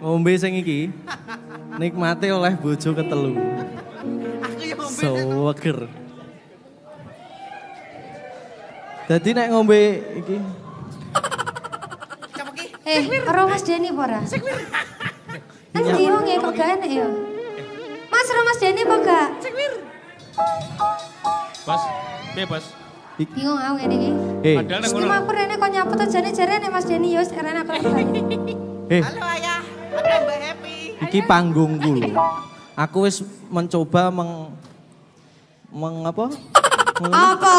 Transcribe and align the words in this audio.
ngombe 0.00 0.32
sing 0.34 0.56
iki 0.56 0.88
nikmati 1.76 2.28
oleh 2.28 2.56
bojo 2.56 2.90
ketelu. 2.90 3.32
Aku 4.40 4.60
yang 4.60 4.78
ngombe. 4.80 5.52
Seger. 5.54 5.78
Dadi 9.06 9.30
nek 9.34 9.48
ngombe 9.50 9.80
iki 10.16 10.36
Siapa 12.30 12.50
ki? 12.54 12.64
Eh, 12.86 13.00
ora 13.26 13.42
Mas 13.44 13.62
Denny 13.62 13.90
apa 13.90 14.02
ora? 14.06 14.20
Kan 15.70 15.82
bingung 15.94 16.26
ya 16.26 16.36
kok 16.38 16.52
gak 16.54 16.68
enak 16.78 16.90
ya. 16.90 17.06
Mas, 18.10 18.26
ora 18.26 18.42
Mas 18.42 18.58
Denny 18.58 18.82
apa 18.82 18.96
gak? 19.02 19.28
Piye 22.30 22.46
bos? 22.46 22.64
Bingung 23.18 23.58
aku 23.58 23.74
ngene 23.76 23.94
iki. 23.94 24.10
eh 24.40 24.56
Padahal 24.56 24.82
ngono. 24.88 25.12
aku 25.12 25.30
rene 25.36 25.54
kok 25.58 25.70
nyaput 25.70 25.98
aja 26.00 26.18
nih 26.22 26.32
jarene 26.32 26.68
Mas 26.70 26.86
Denny 26.88 27.12
yo 27.12 27.20
rene 27.20 27.60
aku 27.60 27.70
lagi. 27.90 28.20
eh 28.88 29.02
Halo 29.02 29.22
ayah. 29.28 29.60
Ada 30.00 30.16
Mbak 30.24 30.38
Happy. 30.40 30.76
iki 31.00 31.20
panggungku 31.22 31.90
lho. 32.00 32.08
Aku 32.74 33.04
wis 33.04 33.20
mencoba 33.48 34.08
meng 34.08 34.56
meng 35.70 36.00
apa? 36.02 36.32
Apa? 37.00 37.56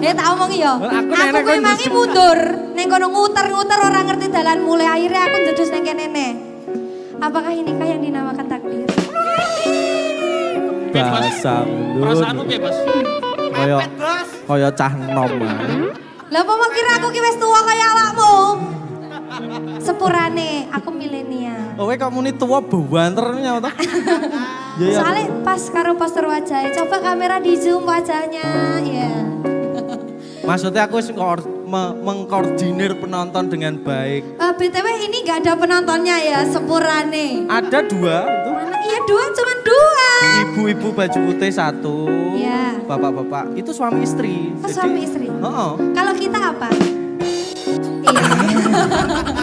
Eh 0.00 0.12
tak 0.12 0.26
omong 0.32 0.52
yo. 0.52 0.72
Aku 0.76 1.12
Aku 1.12 1.52
mangi 1.60 1.88
mundur. 1.88 2.38
Ning 2.72 2.86
kono 2.86 3.08
nguter-nguter 3.08 3.78
ora 3.78 4.00
ngerti 4.02 4.26
dalan 4.28 4.60
mulai 4.60 4.88
akhirnya 4.90 5.20
aku 5.24 5.36
ndedus 5.42 5.68
ning 5.70 5.84
kene 5.84 6.06
ne. 6.06 6.28
Apakah 7.16 7.48
inikah 7.48 7.86
yang 7.86 8.00
dinamakan 8.00 8.44
takdir? 8.44 8.84
Bahasa 10.92 11.64
Perasaanmu 11.96 12.40
mundur. 12.40 12.48
piye 12.48 12.58
bos? 12.58 12.76
Kaya 13.52 13.78
kaya 14.46 14.68
cah 14.70 14.92
nom. 14.92 15.32
ah. 15.40 15.56
Lah 16.26 16.40
apa 16.40 16.52
mau 16.52 16.70
kira 16.70 16.90
aku 16.98 17.08
ki 17.08 17.20
wis 17.20 17.36
tua 17.36 17.60
kaya 17.62 17.84
awakmu? 17.86 18.32
Sepurane, 19.86 20.66
aku 20.74 20.90
milenial. 20.90 21.78
Oh, 21.78 21.86
kowe 21.86 21.94
kok 21.94 22.10
muni 22.10 22.34
tuwa 22.34 22.58
banternya 22.58 23.62
to? 23.62 23.70
Ya 24.76 24.92
ya. 24.92 24.98
Soalnya 25.00 25.24
pas 25.40 25.62
karo 25.72 25.96
poster 25.96 26.26
wajahnya, 26.28 26.68
coba 26.76 27.00
kamera 27.00 27.40
di 27.40 27.56
zoom 27.56 27.88
wajahnya, 27.88 28.76
ya. 28.84 29.08
Maksudnya 30.44 30.84
aku 30.84 31.00
me- 31.66 31.96
mengkoordinir 32.04 32.98
penonton 33.00 33.48
dengan 33.48 33.80
baik. 33.80 34.36
Eh, 34.36 34.52
BTW 34.52 34.86
ini 35.10 35.24
gak 35.24 35.48
ada 35.48 35.56
penontonnya 35.56 36.20
ya, 36.20 36.44
sepurane. 36.44 37.48
Ada 37.48 37.88
dua 37.88 38.16
itu. 38.28 38.50
Mana? 38.52 38.76
Iya 38.84 38.98
dua, 39.08 39.24
cuma 39.32 39.54
dua. 39.64 40.08
Ibu-ibu 40.44 40.88
baju 40.92 41.18
putih 41.30 41.50
satu. 41.50 41.96
Iya. 42.36 42.84
Bapak-bapak 42.84 43.56
itu 43.58 43.70
suami 43.74 44.04
istri. 44.04 44.52
Oh, 44.60 44.68
suami 44.68 45.02
istri? 45.02 45.26
Heeh. 45.26 45.70
Kalau 45.96 46.12
kita 46.14 46.38
apa? 46.54 46.68
Iya. 48.06 48.22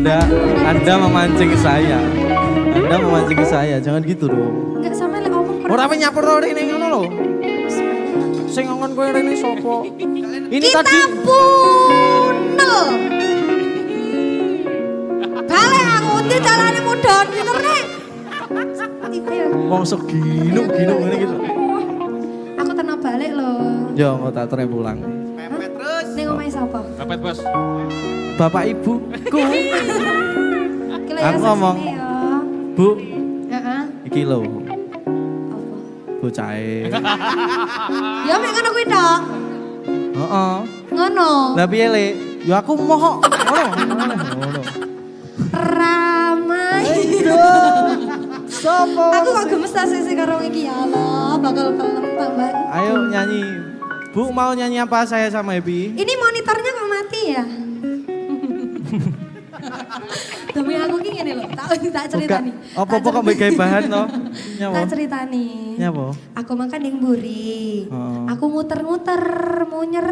Anda 0.00 0.24
Anda 0.64 0.94
memancing 0.96 1.52
saya. 1.60 2.00
Anda 2.72 2.96
memancing 3.04 3.44
saya. 3.44 3.76
Jangan 3.84 4.00
gitu 4.08 4.32
dong. 4.32 4.80
Enggak 4.80 4.96
sama 4.96 5.20
lah 5.20 5.28
omong 5.28 5.68
Ora 5.68 5.84
apa 5.84 5.92
nyapur 5.92 6.24
ora 6.24 6.48
ini 6.48 6.72
ngono 6.72 6.86
lho. 6.88 7.02
Sing 8.48 8.64
ngomong 8.64 8.96
kowe 8.96 9.12
rene 9.12 9.36
sapa? 9.36 9.84
Ini 10.48 10.56
Kita 10.56 10.80
tadi 10.80 10.98
punel. 11.20 12.76
Balik 15.44 15.84
aku 15.84 16.12
di 16.32 16.36
jalannya 16.48 16.80
mudon, 16.80 17.24
pinter 17.28 17.56
nih. 17.60 17.82
Ayo. 19.04 19.46
wong 19.68 19.84
seginu-ginu 19.84 20.94
ngene 20.96 21.16
gitu. 21.20 21.36
Aku 22.56 22.72
tenang 22.72 23.04
balik 23.04 23.36
loh. 23.36 23.92
Yo, 23.92 24.16
mau 24.16 24.32
tak 24.32 24.48
tere 24.48 24.64
pulang. 24.64 24.96
Pepet 25.36 25.76
terus. 25.76 26.06
Ini 26.16 26.22
ngomongin 26.24 26.48
siapa? 26.56 26.80
Dapat 26.96 27.18
bos. 27.20 27.44
Bapak 28.40 28.64
ibuku. 28.72 29.04
Kilo 29.28 29.44
Aku 31.20 31.36
ya 31.36 31.40
ngomong. 31.42 31.76
ya. 31.78 32.08
Bu, 32.72 32.88
Heeh. 33.46 33.80
iki 34.06 34.20
lho, 34.24 34.40
Apa? 34.40 34.72
bocahe. 36.20 36.88
Ya 38.28 38.34
mek 38.36 38.50
ngono 38.52 38.68
kuwi 38.70 38.86
tok. 38.86 39.20
Heeh. 40.16 40.54
Ngono. 40.90 41.30
Lah 41.54 41.66
piye, 41.66 41.86
Le? 41.88 42.06
Yo 42.42 42.54
aku 42.54 42.72
moho. 42.74 43.20
Ngono. 43.20 43.64
Ngono. 44.36 44.60
Ramai. 45.50 46.84
Sopo? 48.50 49.04
Aku 49.10 49.28
kok 49.30 49.46
gemes 49.46 49.72
ta 49.72 49.84
sih 49.84 50.14
karo 50.14 50.40
iki 50.40 50.64
ya 50.64 50.74
Allah, 50.76 51.36
bakal 51.38 51.72
kelem 51.74 52.06
tambah. 52.14 52.50
Ayo 52.70 53.08
nyanyi. 53.08 53.44
Bu 54.10 54.28
mau 54.28 54.50
nyanyi 54.50 54.82
apa 54.82 55.06
saya 55.06 55.30
sama 55.30 55.54
Happy? 55.54 55.94
Ini 55.94 56.12
monitornya 56.14 56.70
kok 56.72 56.88
mati 56.88 57.20
ya? 57.30 57.44
Demi 60.50 60.74
aku 60.74 60.96
ki 60.98 61.10
ngene 61.14 61.32
lho, 61.38 61.44
tak 61.54 61.66
tak 61.96 62.06
ceritani. 62.10 62.50
Apa-apa 62.74 63.08
kok 63.10 63.22
mbek 63.22 63.42
bahan 63.54 63.82
to? 63.86 64.02
Nyapa? 64.60 64.74
Tak 64.74 64.84
ceritani. 64.90 65.46
Nyapa? 65.78 66.06
Aku 66.42 66.52
makan 66.58 66.80
ning 66.82 66.94
mburi. 66.98 67.86
Oh. 67.88 68.26
Aku 68.28 68.44
muter-muter, 68.50 69.22
munyer. 69.70 70.08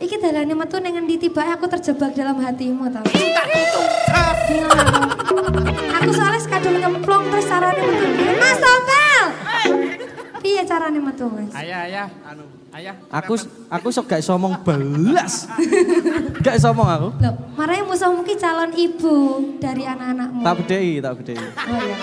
Iki 0.00 0.16
dalane 0.18 0.54
metu 0.56 0.80
ning 0.80 0.96
endi 0.96 1.20
tiba 1.20 1.44
aku 1.52 1.68
terjebak 1.68 2.16
dalam 2.16 2.40
hatimu 2.40 2.88
tau. 2.88 3.04
Bingung 3.06 3.46
aku. 3.46 4.58
Aku 6.02 6.10
soalnya 6.10 6.40
sekadung 6.40 6.76
nyemplung 6.80 7.24
terus 7.30 7.46
carane 7.46 7.82
metu. 7.82 8.04
Mas 8.40 8.58
Topel! 8.58 9.24
Piye 10.42 10.62
carane 10.66 10.98
metu, 10.98 11.30
Mas? 11.30 11.54
Ayah, 11.54 11.86
ayah. 11.86 12.08
Anu, 12.26 12.42
ayah. 12.72 12.96
Aku 13.12 13.36
aku 13.68 13.88
sok 13.88 14.08
gak 14.08 14.20
iso 14.20 14.32
ngomong 14.32 14.60
belas. 14.60 15.44
Gak 16.44 16.56
iso 16.56 16.72
ngomong 16.72 16.88
aku. 16.88 17.08
Loh, 17.20 17.34
marahnya 17.54 17.84
musuhmu 17.84 18.24
ki 18.24 18.34
calon 18.34 18.72
ibu 18.72 19.14
dari 19.60 19.84
anak-anakmu. 19.84 20.40
Tak 20.40 20.54
bedhei, 20.64 20.98
tak 20.98 21.12
bedhei. 21.20 21.36
Oh 21.38 21.78
iya. 21.78 21.96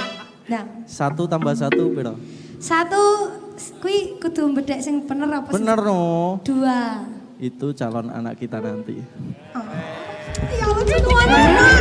Nah, 0.49 0.63
Satu 0.85 1.29
tambah 1.29 1.53
satu 1.53 1.93
piro? 1.93 2.13
satu 2.59 3.31
kui 3.79 4.19
kudu 4.19 4.51
bedek 4.51 4.83
sing 4.83 5.07
bener 5.07 5.31
apa 5.31 5.47
sih? 5.47 5.55
Bener 5.55 5.79
no. 5.79 6.37
Dua. 6.43 7.07
Itu 7.39 7.71
calon 7.71 8.11
anak 8.11 8.35
kita 8.35 8.59
nanti. 8.59 8.99
Oh. 9.55 9.63
Ya 10.51 10.65
Allah, 10.67 10.83
dua 10.85 11.21
anak. 11.23 11.79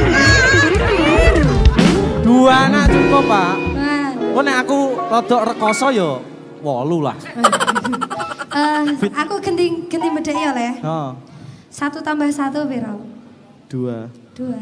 Dua 2.22 2.54
anak 2.68 2.84
cukup 2.88 3.24
pak. 3.26 3.52
Nah, 3.74 4.08
Oh 4.36 4.42
nek 4.44 4.56
aku 4.62 4.78
rodok 5.08 5.42
rekoso 5.48 5.88
yo 5.90 6.20
wolu 6.60 7.02
lah. 7.02 7.16
eh, 8.48 8.80
aku 9.12 9.34
ganti 9.40 9.64
ganti 9.88 10.08
bedek 10.12 10.36
ya 10.36 10.50
le. 10.56 10.70
Oh, 10.84 11.10
Satu 11.68 12.00
tambah 12.00 12.28
satu 12.32 12.64
piro? 12.64 13.04
dua. 13.68 14.08
Dua. 14.32 14.56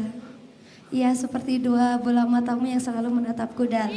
Iya 0.87 1.11
seperti 1.11 1.59
dua 1.59 1.99
bola 1.99 2.23
matamu 2.23 2.63
yang 2.63 2.79
selalu 2.79 3.19
menatapku 3.19 3.67
dalam. 3.67 3.91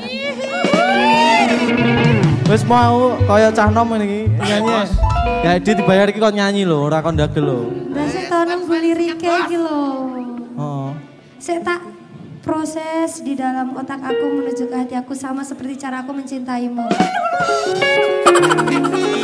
Wis 2.51 2.67
mau 2.67 3.15
kaya 3.31 3.55
cah 3.55 3.71
nom 3.71 3.95
ini 3.95 4.27
nyanyi. 4.27 4.91
Ya 5.47 5.55
dia 5.63 5.75
dibayar 5.79 6.11
iki 6.11 6.19
kok 6.19 6.35
nyanyi 6.35 6.67
lho, 6.67 6.91
ora 6.91 6.99
kon 6.99 7.15
ndagel 7.15 7.47
lho. 7.47 7.61
Rasa 7.95 8.27
tolong 8.27 8.63
beli 8.67 8.91
rike 8.95 9.31
iki 9.47 9.57
lho. 9.59 9.83
Oh. 10.59 10.91
Saya 11.39 11.63
tak 11.63 11.81
proses 12.43 13.23
di 13.23 13.39
dalam 13.39 13.79
otak 13.79 14.03
aku 14.03 14.43
menuju 14.43 14.67
ke 14.67 14.75
hati 14.75 14.95
aku 14.99 15.15
sama 15.15 15.47
seperti 15.47 15.79
cara 15.79 16.03
aku 16.03 16.11
mencintaimu. 16.11 16.91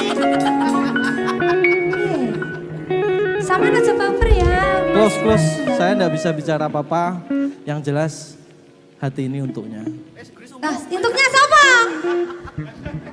Sama 3.45 3.69
aja 3.69 3.93
baper 3.93 4.29
ya. 4.33 4.61
Close 4.97 5.17
close. 5.21 5.49
Saya 5.77 5.93
ndak 5.93 6.13
bisa 6.17 6.33
bicara 6.33 6.73
apa-apa. 6.73 7.21
Yang 7.69 7.79
jelas 7.93 8.13
hati 8.97 9.29
ini 9.29 9.45
untuknya. 9.45 9.85
Nah, 10.57 10.73
untuknya 10.73 11.27
siapa? 11.29 11.65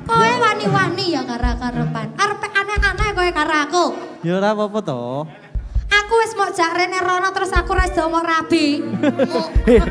Kowe 0.08 0.32
wani-wani 0.40 1.06
ya 1.12 1.22
karo 1.28 1.52
karepan. 1.60 2.08
Arep 2.16 2.42
aneh-aneh 2.44 3.10
kowe 3.12 3.30
karo 3.36 3.56
aku. 3.68 3.86
Ya 4.24 4.40
ora 4.40 4.56
apa-apa 4.56 4.80
toh. 4.80 5.28
Aku 5.94 6.14
wis 6.24 6.34
mau 6.40 6.50
jak 6.50 6.72
rene 6.72 7.00
rono 7.04 7.30
terus 7.36 7.52
aku 7.52 7.76
ora 7.76 7.86
mau 8.08 8.24
rabi. 8.24 8.80
Heh. 9.68 9.82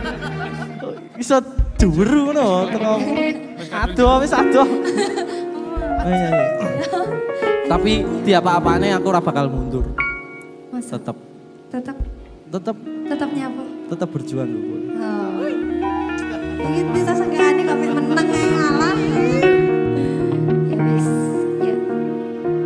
Iso 1.22 1.44
dhuwur 1.76 2.32
ngono. 2.32 2.72
Aduh 3.68 4.24
wis 4.24 4.32
aduh. 4.32 4.64
Ayo 6.02 6.14
nyanyi. 6.18 6.46
Tapi 7.70 7.92
tiap 8.26 8.42
apa-apane 8.44 8.90
aku 8.92 9.06
ora 9.08 9.22
bakal 9.22 9.46
mundur. 9.48 9.86
Masa 10.74 10.98
Tetep 10.98 11.16
tetap 11.72 11.96
tetep 12.52 12.76
tetap 13.08 13.28
nyapa? 13.32 13.62
tetep 13.88 14.08
berjuang 14.12 14.50
dulu. 14.50 14.76
Oh. 15.00 15.48
Ini 16.62 16.80
bisa 16.94 17.12
kok 17.16 17.76
mek 17.80 17.90
meneng 17.90 18.28
ae 18.28 18.46
ngalah. 18.52 18.96
Ya 20.68 20.76
wis, 20.78 21.08
ya. 21.64 21.74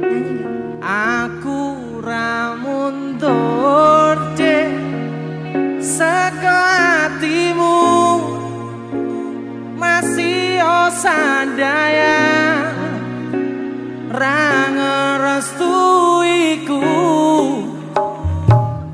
Nyanyi 0.04 0.32
gak? 0.42 0.50
Aku 0.82 1.60
ra 2.02 2.56
mundur 2.58 4.16
dek 4.36 4.86
hatimu 7.06 7.78
masih 9.78 10.60
osandaya 10.60 12.35
ra 14.16 14.72
ngerestuiku 14.72 16.80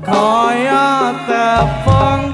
kaya 0.03 1.15
tepung 1.23 2.32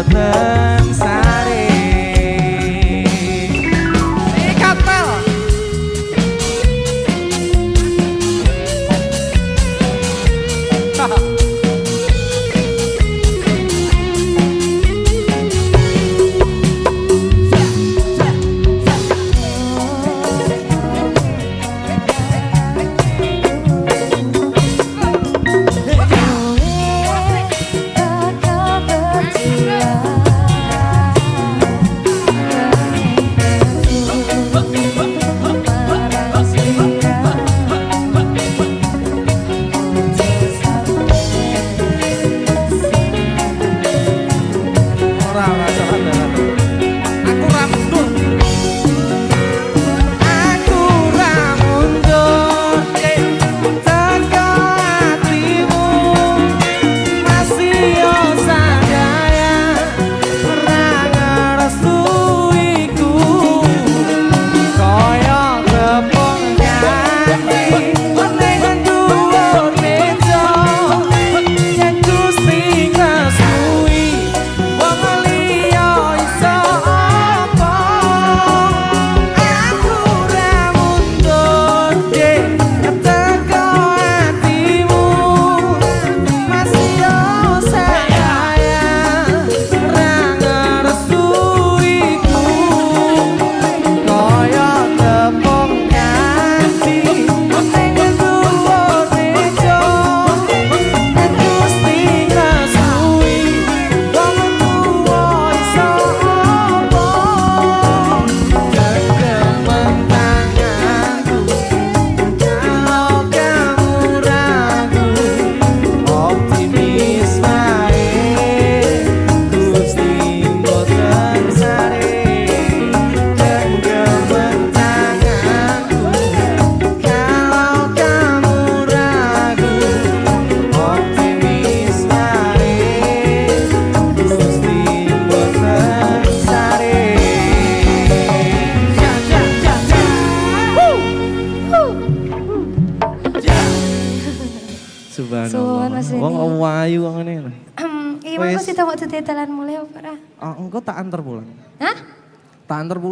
that 0.04 0.56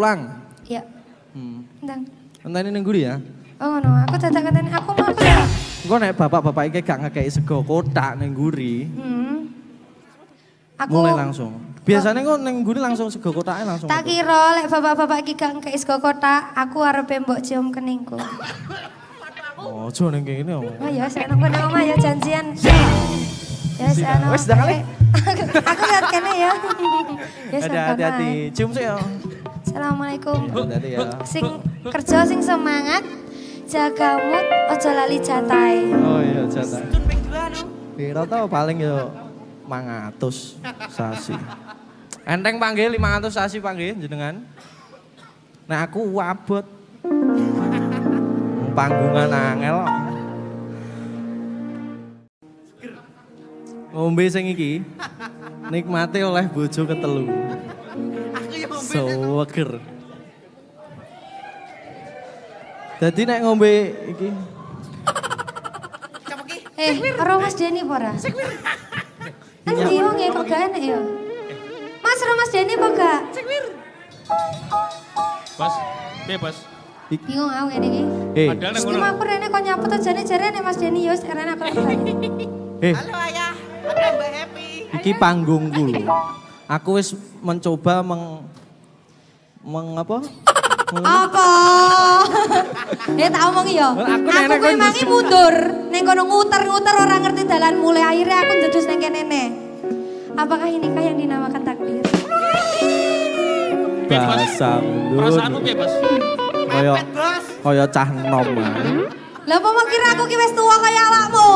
pulang. 0.05 0.21
Iya. 0.69 0.81
Hmm. 1.33 1.57
Ndang. 1.81 2.01
Enteni 2.45 2.69
ning 2.69 2.83
guri 2.85 3.01
ya. 3.09 3.17
Oh 3.57 3.81
no, 3.81 3.89
aku 4.05 4.15
tetap 4.21 4.41
katanya 4.45 4.77
aku 4.77 4.89
mau 4.93 5.09
aku 5.09 5.23
ya. 5.25 5.41
Engko 5.85 5.95
nek 5.97 6.13
bapak-bapak 6.13 6.63
iki 6.69 6.79
gak 6.85 6.99
ngekeki 7.07 7.31
sego 7.33 7.65
kotak 7.65 8.21
ning 8.21 8.37
guri, 8.37 8.85
Hmm. 8.85 9.49
Aku 10.75 10.91
mulai 11.01 11.15
langsung. 11.25 11.57
Biasanya 11.85 12.21
kok 12.21 12.39
ning 12.43 12.55
guri 12.61 12.79
langsung 12.83 13.07
sego 13.09 13.33
kotaknya 13.33 13.65
langsung. 13.73 13.89
tak 13.89 14.05
kira 14.05 14.59
lek 14.61 14.67
bapak-bapak 14.69 15.17
iki 15.25 15.33
gak 15.33 15.57
ngkei 15.57 15.77
sego 15.79 15.97
kotak, 15.97 16.53
aku 16.53 16.85
arep 16.85 17.09
mbok 17.25 17.41
cium 17.41 17.73
keningku. 17.73 18.19
Oh, 19.55 19.89
aja 19.89 20.05
ning 20.13 20.21
kene. 20.21 20.51
oh. 20.53 20.67
Oh 20.67 20.89
ya, 20.91 21.09
saya 21.09 21.31
nang 21.31 21.41
omah 21.41 21.81
ya 21.81 21.95
janjian. 21.97 22.53
Ya, 23.79 23.87
saya 23.89 24.19
nang. 24.21 24.29
Wes, 24.35 24.45
dah 24.45 24.57
kali. 24.61 24.77
Aku 25.73 25.83
lihat 25.89 26.05
kene 26.11 26.31
ya. 26.37 26.51
Ya, 27.55 27.81
hati-hati. 27.95 28.51
Cium 28.51 28.69
sih 28.75 28.83
ya. 28.83 28.99
Assalamualaikum. 29.75 30.39
Hati-hati 30.55 30.89
ya. 30.95 30.99
Sing 31.27 31.43
kerja 31.83 32.23
sing 32.23 32.39
semangat, 32.39 33.03
jaga 33.67 34.23
mood, 34.23 34.47
ojo 34.71 34.89
lali 34.95 35.19
jatai. 35.19 35.91
Oh 35.99 36.23
iya, 36.23 36.47
nu. 36.47 36.79
Piro 37.99 38.23
tau 38.23 38.47
paling 38.47 38.79
yo 38.79 39.11
500 39.67 40.63
sasi. 40.87 41.35
Enteng 42.23 42.55
panggil 42.55 42.95
500 42.95 43.27
sasi 43.35 43.59
panggil 43.59 43.99
jenengan. 43.99 44.47
Nah 45.67 45.83
aku 45.83 46.07
wabot. 46.07 46.63
Panggungan 48.71 49.31
angel. 49.35 49.79
ngombe 53.95 54.27
sing 54.27 54.51
iki 54.51 54.83
nikmate 55.71 56.19
oleh 56.19 56.51
bojo 56.51 56.83
ketelu. 56.83 57.31
Aku 58.95 59.11
ngombe. 59.11 59.43
Seger. 59.45 59.69
Dadi 62.95 63.21
nek 63.27 63.39
ngombe 63.43 63.71
iki? 64.07 64.29
Eh, 66.75 66.91
ora 67.15 67.39
Mas 67.39 67.55
Denny 67.55 67.83
apa 67.83 67.93
ora? 67.95 68.11
Kan 69.65 69.73
ndi 69.73 69.95
wong 69.97 70.15
ya 70.15 70.27
kok 70.29 70.45
gak 70.45 70.59
enak 70.69 70.83
ya? 70.83 70.99
Mas 71.99 72.19
ora 72.19 72.33
Mas 72.35 72.51
Denny 72.51 72.73
apa 72.75 72.87
gak? 72.93 73.19
Bos, 75.55 75.75
piye 76.23 76.37
bos? 76.37 76.57
Bingung 77.05 77.47
aku 77.47 77.67
ngene 77.69 77.87
iki. 77.87 78.01
eh 78.35 78.47
Padahal 78.49 78.71
nek 78.73 78.81
ngono. 78.81 79.05
aku 79.05 79.21
rene 79.23 79.45
kok 79.47 79.61
nyaput 79.61 79.91
aja 79.93 80.09
nih 80.11 80.25
jarene 80.25 80.59
Mas 80.59 80.77
Denny 80.77 80.99
ya 81.03 81.11
wis 81.13 81.21
rene 81.21 81.51
aku 81.53 81.63
lagi 81.63 82.13
eh 82.81 82.93
Halo 82.95 83.13
ayah. 83.23 83.53
Ada 83.85 84.07
Mbak 84.15 84.29
Happy. 84.33 84.67
iki 84.95 85.11
panggungku 85.15 85.81
lho. 85.85 86.01
Aku 86.65 86.97
wis 86.97 87.13
mencoba 87.39 88.01
meng 88.01 88.43
meng 89.65 89.97
apa? 89.97 90.21
Ya 93.17 93.27
tak 93.33 93.41
omong 93.49 93.67
ya. 93.73 93.89
Aku 93.91 94.05
Aku 94.05 94.29
nenek 94.29 94.57
kuwi 94.61 94.69
kok 94.69 94.77
mangi 94.77 95.01
njujug. 95.01 95.09
mundur. 95.09 95.55
Ning 95.89 96.03
kono 96.05 96.21
nguter-nguter 96.29 96.95
ora 96.95 97.15
ngerti 97.17 97.41
dalan 97.49 97.75
mulai 97.81 98.03
akhirnya 98.05 98.37
aku 98.45 98.53
njudus 98.61 98.85
ning 98.85 98.99
kene. 99.01 99.43
Apakah 100.35 100.67
inikah 100.69 101.03
yang 101.03 101.17
dinamakan 101.17 101.61
takdir? 101.65 102.05
Bahasa 104.05 104.69
mundur. 104.77 105.17
Perasaanmu 105.17 105.59
bos? 105.73 105.93
Kaya 106.69 106.93
kaya 107.65 107.85
cah 107.89 108.09
nom. 108.13 108.47
Lah 109.45 109.57
apa 109.61 109.69
mau 109.69 109.85
kira 109.89 110.07
aku 110.13 110.23
ki 110.29 110.37
wis 110.37 110.53
tuwa 110.53 110.75
kaya 110.77 111.01
awakmu? 111.09 111.49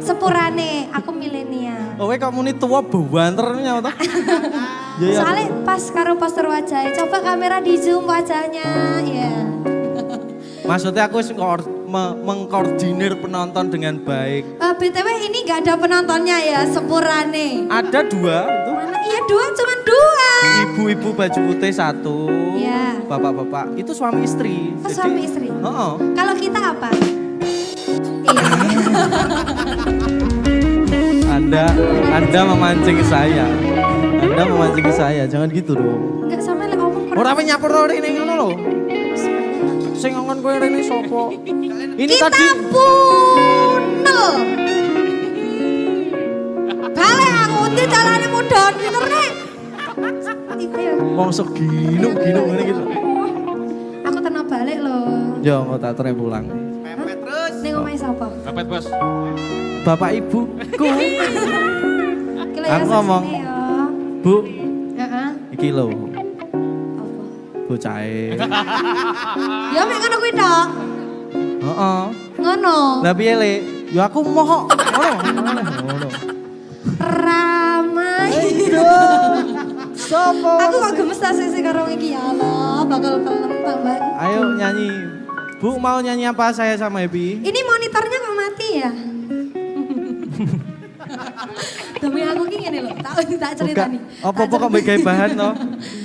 Sepurane, 0.00 0.88
aku 0.94 1.10
milenial. 1.10 1.98
Oh, 1.98 2.06
kowe 2.08 2.16
kok 2.16 2.32
muni 2.32 2.54
tuwa 2.54 2.80
banter 2.82 3.58
nyawa 3.58 3.90
ta? 5.00 5.06
Ya 5.06 5.10
ya. 5.10 5.20
Soalnya 5.24 5.46
pas 5.64 5.82
karo 5.88 6.12
poster 6.14 6.44
wajahnya, 6.44 6.92
coba 6.92 7.16
kamera 7.18 7.56
di 7.58 7.74
zoom 7.74 8.04
wajahnya, 8.04 8.68
ya. 9.00 9.32
Maksudnya 10.60 11.08
aku 11.08 11.18
me- 11.90 12.14
mengkoordinir 12.22 13.18
penonton 13.18 13.72
dengan 13.72 13.98
baik. 13.98 14.46
Eh, 14.54 14.72
BTW 14.78 15.08
ini 15.26 15.42
gak 15.42 15.66
ada 15.66 15.74
penontonnya 15.74 16.38
ya, 16.38 16.60
sepurane. 16.62 17.66
Ada 17.66 18.06
dua 18.06 18.46
itu. 18.46 18.70
Mana? 18.70 18.96
Iya 19.02 19.20
dua, 19.26 19.44
cuma 19.50 19.74
dua. 19.82 20.30
Ibu-ibu 20.62 21.08
baju 21.10 21.40
putih 21.50 21.72
satu. 21.74 22.30
Iya. 22.54 23.02
Bapak-bapak 23.10 23.74
itu 23.74 23.90
suami 23.90 24.22
istri. 24.22 24.70
Oh, 24.78 24.86
suami 24.86 25.26
istri? 25.26 25.50
Heeh. 25.50 25.92
Kalau 26.14 26.34
kita 26.38 26.60
apa? 26.70 26.90
Iya. 28.22 28.46
Anda 31.30 31.66
Anda 32.14 32.40
memancing 32.46 33.02
saya. 33.02 33.46
Anda 34.40 34.56
memancing 34.56 34.88
saya. 34.96 35.28
Jangan 35.28 35.52
gitu 35.52 35.76
dong. 35.76 36.24
Enggak 36.24 36.40
sama 36.40 36.64
lah 36.64 36.80
omong 36.80 37.12
kurang. 37.12 37.20
Ora 37.20 37.28
apa 37.36 37.44
nyapur 37.44 37.76
rene 37.84 38.08
ngono 38.08 38.32
lho. 38.40 38.48
Sing 39.92 40.16
ngomong 40.16 40.40
kowe 40.40 40.56
rene 40.56 40.80
sapa? 40.80 41.20
Ini 41.92 42.08
Kita 42.08 42.32
tadi 42.32 42.46
punel. 42.72 44.24
Balik 46.88 47.32
aku 47.36 47.60
di 47.68 47.84
dalane 47.84 48.26
mudon 48.32 48.72
gitu 48.80 49.00
nih. 49.12 49.30
Ayo, 50.72 50.92
wong 51.20 51.30
segino 51.36 52.08
gino 52.16 52.40
ngene 52.48 52.62
gitu. 52.64 52.82
aku 54.08 54.18
tenang 54.24 54.46
balik 54.48 54.78
loh. 54.80 55.36
Yo 55.44 55.68
mau 55.68 55.76
tak 55.76 56.00
tere 56.00 56.16
pulang. 56.16 56.48
Pepet 56.80 57.20
terus. 57.20 57.54
Ning 57.60 57.76
omahe 57.76 57.96
sapa? 58.00 58.32
Pepet 58.48 58.64
bos. 58.72 58.88
Bapak 59.84 60.16
ibuku. 60.16 60.88
Ya 62.64 62.80
Aku 62.80 62.88
ngomong. 62.88 63.49
Bu, 64.20 64.44
Heeh. 65.00 65.28
iki 65.56 65.68
lho 65.72 65.88
Apa? 65.88 66.20
bocahe. 67.64 68.36
Ya 69.74 69.82
mek 69.88 69.96
ngono 69.96 70.16
kuwi 70.20 70.32
tok. 70.36 70.66
Heeh. 71.64 72.00
Ngono. 72.36 72.76
Lah 73.00 73.14
piye 73.16 73.34
le? 73.36 73.52
Ya 73.90 74.04
aku 74.06 74.20
moho. 74.20 74.68
Ngono. 74.68 75.62
Ngono. 75.86 76.08
Ramai. 77.00 78.32
Sopo? 79.96 80.52
Aku 80.58 80.76
kok 80.80 80.92
gemes 80.96 81.16
ta 81.16 81.30
sih 81.32 81.62
karo 81.62 81.88
iki 81.88 82.12
ya 82.12 82.20
Allah, 82.20 82.84
bakal 82.84 83.24
kelem 83.24 83.62
tambahan. 83.64 84.00
Ayo 84.20 84.40
nyanyi. 84.58 84.90
Bu 85.60 85.76
mau 85.76 86.00
nyanyi 86.00 86.24
apa 86.24 86.52
saya 86.52 86.76
sama 86.76 87.04
Happy? 87.04 87.40
Ini 87.40 87.60
monitornya 87.62 88.18
kok 88.18 88.34
mati 88.36 88.68
ya? 88.80 88.90
Demi 92.00 92.24
aku 92.24 92.48
ki 92.48 92.56
ngene 92.64 92.78
lho, 92.80 92.92
tak 92.96 93.12
tak 93.44 93.52
ceritani. 93.60 93.98
Apa-apa 94.24 94.54
kok 94.56 94.68
mbek 94.72 95.04
bahan 95.04 95.30
to? 95.36 95.50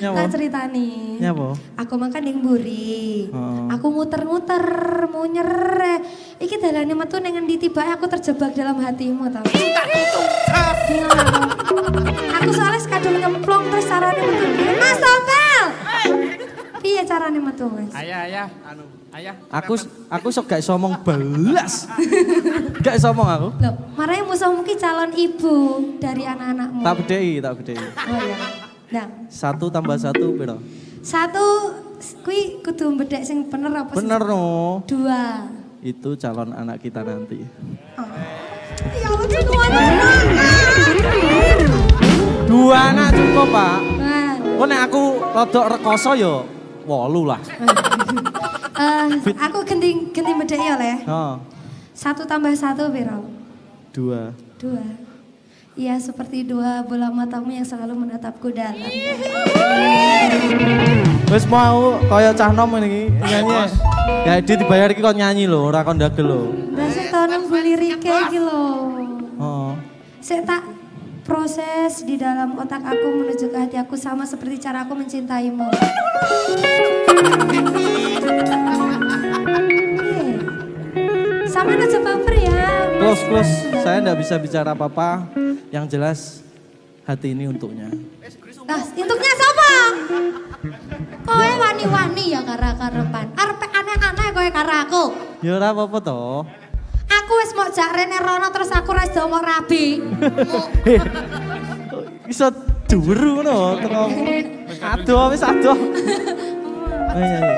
Nyapa? 0.04 0.16
Tak 0.20 0.28
ceritani. 0.36 0.88
Nyapa? 1.24 1.48
Aku 1.80 1.94
makan 1.96 2.22
ning 2.28 2.38
mburi. 2.44 3.32
Oh. 3.32 3.72
Aku 3.72 3.88
muter-muter, 3.96 4.64
munyer. 5.08 5.50
Iki 6.36 6.60
dalane 6.60 6.92
metu 6.92 7.16
ning 7.24 7.40
endi 7.40 7.56
tiba 7.56 7.88
aku 7.96 8.12
terjebak 8.12 8.52
dalam 8.52 8.76
hatimu 8.84 9.32
tau. 9.32 9.48
Bingung 9.48 9.76
aku. 10.52 11.00
Aku 12.44 12.50
soalnya 12.52 12.80
sekadung 12.84 13.16
nyemplung 13.16 13.64
terus 13.72 13.88
carane 13.88 14.20
metu. 14.20 14.46
Mas 14.76 15.00
Tompel. 15.00 15.55
Piye 16.96 17.04
carane 17.04 17.44
metu, 17.44 17.68
Mas? 17.68 17.92
Ayah, 17.92 18.24
ayah. 18.24 18.48
Anu, 18.64 18.88
ayah. 19.12 19.36
Aku 19.52 19.76
aku 20.08 20.28
sok 20.32 20.48
gak 20.48 20.64
iso 20.64 20.72
ngomong 20.80 20.96
belas. 21.04 21.92
Gak 22.88 22.96
iso 22.96 23.12
ngomong 23.12 23.28
aku. 23.36 23.48
Loh, 23.60 23.74
marahnya 24.00 24.24
musuhmu 24.24 24.64
ki 24.64 24.80
calon 24.80 25.12
ibu 25.12 25.56
dari 26.00 26.24
anak-anakmu. 26.24 26.88
Tak 26.88 26.96
bedhei, 27.04 27.44
tak 27.44 27.54
bedhei. 27.60 27.76
Oh 27.84 28.20
iya. 28.24 28.38
Nah, 28.96 29.06
Satu 29.28 29.68
tambah 29.68 30.00
satu 30.00 30.40
piro? 30.40 30.56
satu 31.04 31.76
kui 32.24 32.64
kudu 32.64 32.96
bedek 32.96 33.28
sing 33.28 33.44
bener 33.52 33.76
apa 33.76 33.92
sih? 33.92 34.00
Bener 34.00 34.24
no. 34.24 34.80
Dua. 34.88 35.52
Itu 35.84 36.16
calon 36.16 36.56
anak 36.56 36.80
kita 36.80 37.04
nanti. 37.04 37.44
Oh. 38.00 38.08
Ya 38.96 39.12
Allah, 39.12 39.28
dua 39.44 39.64
anak. 39.68 40.16
Dua 42.48 42.78
anak 42.88 43.08
cukup 43.12 43.48
pak. 43.52 43.78
Nah, 44.00 44.32
Kok 44.40 44.68
nek 44.72 44.82
aku 44.88 45.04
rodok 45.36 45.66
rekoso 45.76 46.16
yo 46.16 46.55
wolu 46.86 47.28
lah. 47.28 47.42
eh, 48.76 49.08
aku 49.36 49.58
ganti 49.66 49.90
ganti 50.14 50.32
bedek 50.32 50.60
ya 50.60 50.76
le. 50.78 50.94
Oh, 51.06 51.34
Satu 51.96 52.24
tambah 52.24 52.52
satu 52.54 52.92
piro? 52.92 53.24
dua. 53.96 54.36
Dua. 54.60 54.84
Iya 55.76 56.00
seperti 56.00 56.48
dua 56.48 56.84
bola 56.84 57.12
matamu 57.12 57.52
yang 57.52 57.68
selalu 57.68 58.08
menatapku 58.08 58.48
dalam. 58.52 58.80
Wis 61.28 61.44
mau 61.48 62.00
kaya 62.08 62.32
cah 62.32 62.52
nom 62.52 62.72
ini 62.80 63.12
nyanyi. 63.12 63.68
Ya 64.24 64.40
dia 64.40 64.56
dibayar 64.56 64.88
iki 64.88 65.04
kok 65.04 65.16
nyanyi 65.16 65.48
lho, 65.48 65.68
ora 65.68 65.84
kon 65.84 66.00
ndagel 66.00 66.28
lho. 66.28 66.42
Dasar 66.76 67.28
tahun 67.28 67.52
beli 67.52 67.74
rike 67.76 68.08
iki 68.08 68.40
lho. 68.40 68.64
Oh. 69.36 69.72
Saya 70.24 70.48
tak 70.48 70.64
proses 71.26 72.06
di 72.06 72.22
dalam 72.22 72.54
otak 72.54 72.86
aku 72.86 73.26
menuju 73.26 73.50
ke 73.50 73.58
hati 73.58 73.82
aku 73.82 73.98
sama 73.98 74.30
seperti 74.30 74.62
cara 74.62 74.86
aku 74.86 74.94
mencintaimu. 74.94 75.74
Oke. 75.74 75.82
Sama 81.50 81.74
aja 81.74 81.98
baper 81.98 82.36
ya. 82.38 82.70
Close 83.02 83.24
close. 83.26 83.54
Saya 83.82 84.06
ndak 84.06 84.22
bisa 84.22 84.38
bicara 84.38 84.78
apa-apa. 84.78 85.26
Yang 85.74 85.86
jelas 85.98 86.20
hati 87.10 87.34
ini 87.34 87.50
untuknya. 87.50 87.90
Nah, 88.70 88.82
untuknya 88.86 89.34
siapa? 89.34 89.70
Kowe 91.26 91.50
wani-wani 91.58 92.38
ya 92.38 92.46
karo 92.46 92.70
karepan. 92.78 93.26
Arep 93.34 93.62
aneh-aneh 93.66 94.30
kowe 94.30 94.50
karo 94.54 94.74
aku. 94.78 95.04
Ya 95.42 95.58
ora 95.58 95.74
apa-apa 95.74 95.98
toh. 96.06 96.46
Mau 97.56 97.68
jak 97.72 97.90
rene 97.90 98.20
rono 98.20 98.48
terus 98.52 98.70
aku 98.70 98.92
ra 98.92 99.04
iso 99.04 99.24
mau 99.26 99.40
rabi. 99.40 100.04
Heh. 100.84 101.02
Iso 102.28 102.52
duru 102.86 103.40
ngono 103.40 103.58
terus. 103.80 104.12
Aduh 104.78 105.32
wis 105.32 105.42
aduh. 105.42 105.78
Ayo 107.10 107.24
nyanyi. 107.32 107.56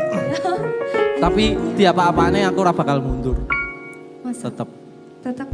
Tapi 1.18 1.44
tiap 1.74 1.98
apa-apane 1.98 2.46
aku 2.46 2.58
ora 2.62 2.72
bakal 2.72 3.02
mundur. 3.02 3.38
Masa 4.22 4.54
Tetep 4.54 4.70
tetap 5.20 5.50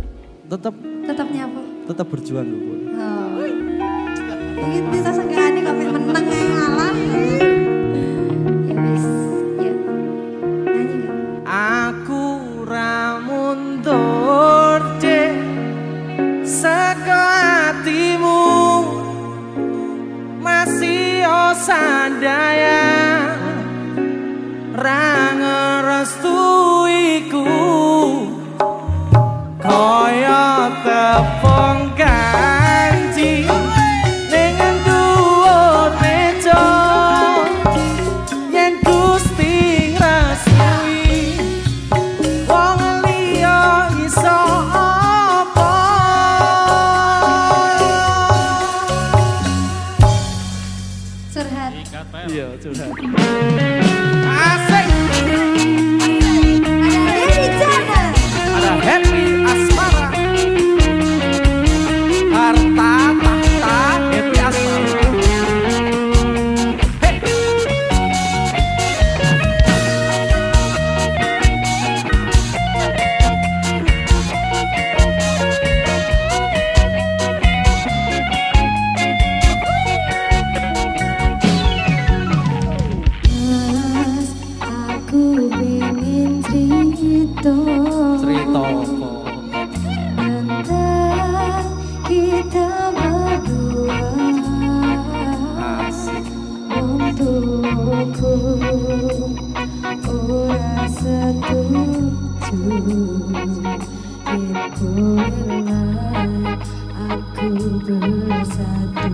tetep 0.45 0.75
tetap 1.03 1.27
nyapa? 1.29 1.61
tetep 1.83 2.07
berjuang 2.07 2.45
dulu. 2.45 2.73
Oh. 2.93 3.47
Ini 4.53 4.79
bisa 4.91 5.11
senggani 5.11 5.42
osandaya 21.53 22.81
ra 24.73 25.05
ngerestuiku. 25.37 27.45
kaya 27.45 27.62
Aku 104.33 104.49
bersatu. 107.85 109.13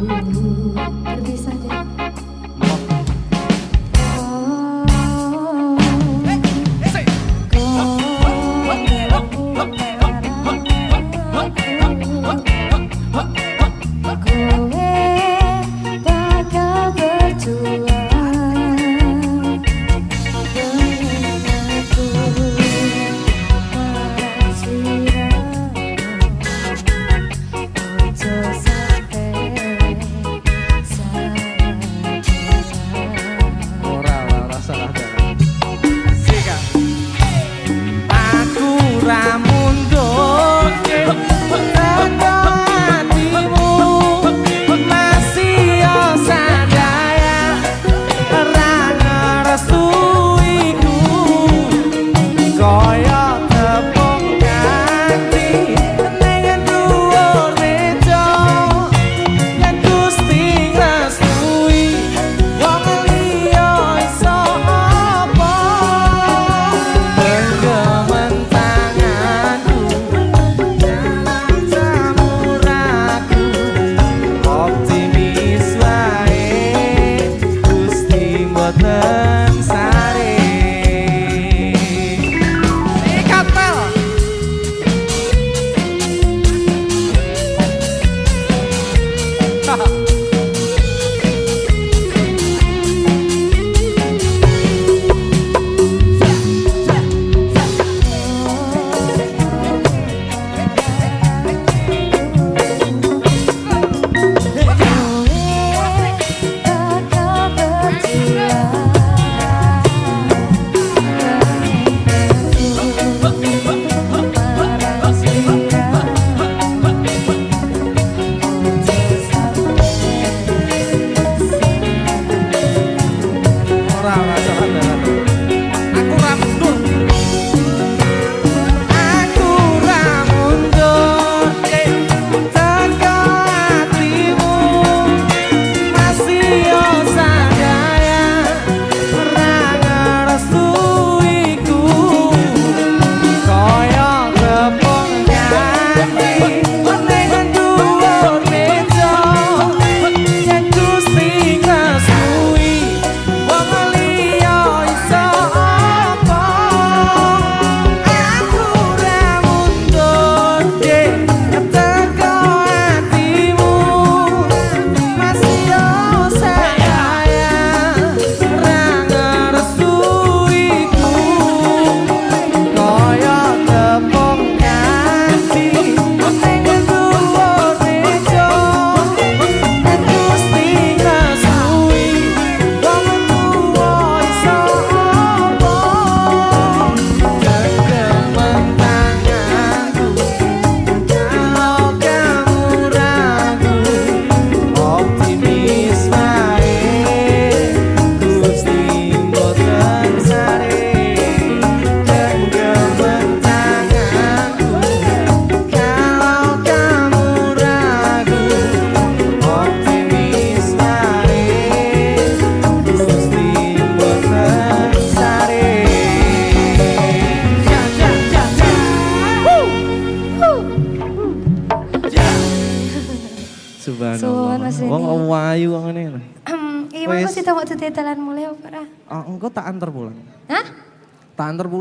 Berpisah 1.03 1.55
deh 1.59 1.98
até 78.69 79.48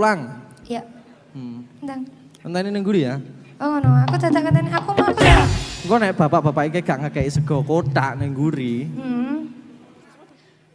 pulang. 0.09 0.21
Iya. 0.65 0.83
Hmm. 1.37 1.59
Ndang. 1.85 2.01
Enteni 2.45 2.69
ning 2.73 2.85
guri 2.85 3.01
ya. 3.05 3.21
Oh 3.59 3.67
ngono, 3.77 3.91
aku 4.07 4.15
dadak 4.17 4.43
katanya 4.49 4.71
aku 4.79 4.91
mau. 4.95 5.11
Engko 5.85 5.95
nek 5.99 6.13
bapak-bapak 6.15 6.65
iki 6.71 6.81
gak 6.85 6.99
ngekeki 7.07 7.31
sego 7.31 7.59
kotak 7.67 8.15
ning 8.17 8.31
guri, 8.33 8.87
Hmm. 8.87 9.51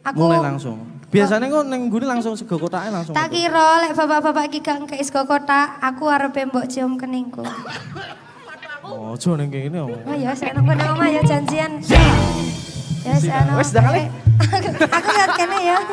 Aku 0.04 0.28
mulai 0.28 0.44
langsung. 0.52 0.84
Biasanya 1.08 1.48
kok 1.48 1.64
ning 1.64 1.88
guri 1.88 2.04
langsung 2.04 2.36
sego 2.36 2.60
kotaknya 2.60 3.00
langsung. 3.00 3.16
Tak 3.16 3.32
kira 3.32 3.88
lek 3.88 3.96
bapak-bapak 3.96 4.44
iki 4.52 4.58
gak 4.60 4.84
ngkei 4.84 5.00
sego 5.02 5.24
kotak, 5.24 5.80
aku 5.80 6.12
arepe 6.12 6.44
mbok 6.44 6.68
cium 6.68 7.00
keningku. 7.00 7.42
Oh, 8.84 9.16
aja 9.16 9.30
ning 9.40 9.48
kene. 9.48 9.80
oh. 9.80 9.88
Oh 9.88 10.12
ya, 10.12 10.36
saya 10.36 10.52
nang 10.52 10.68
kono 10.68 10.84
omah 10.92 11.08
ya 11.08 11.24
janjian. 11.24 11.80
Ya, 13.00 13.16
saya 13.16 13.56
wis, 13.56 13.72
dah 13.72 13.80
kali. 13.80 14.04
Aku 15.00 15.08
lihat 15.08 15.30
kene 15.40 15.58
ya. 15.60 15.78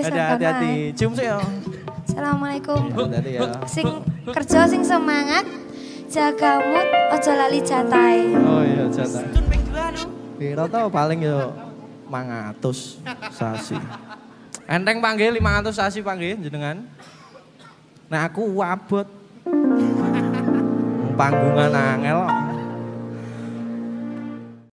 Ya, 0.00 0.24
hati-hati. 0.32 0.96
Cium 0.96 1.12
sih 1.12 1.28
ya. 1.28 1.36
Assalamualaikum. 2.10 2.90
Hati-hati 2.90 3.38
ya. 3.38 3.40
Sing 3.70 3.86
kerja 4.26 4.66
sing 4.66 4.82
semangat, 4.82 5.46
jaga 6.10 6.58
mood, 6.58 6.88
ojo 7.14 7.32
lali 7.38 7.62
jatai. 7.62 8.34
Oh 8.34 8.66
iya, 8.66 8.90
nu. 8.90 9.22
Piro 10.34 10.66
tau 10.66 10.90
paling 10.90 11.22
yo 11.22 11.54
500 12.10 13.30
sasi. 13.30 13.78
Enteng 14.66 14.98
panggil 14.98 15.38
500 15.38 15.70
sasi 15.70 16.02
panggil 16.02 16.34
jenengan. 16.42 16.82
Nek 18.10 18.34
aku 18.34 18.58
abot. 18.58 19.06
Panggungan 21.14 21.70
angel. 21.70 22.49